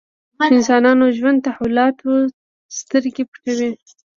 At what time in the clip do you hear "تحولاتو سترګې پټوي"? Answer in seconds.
1.47-3.71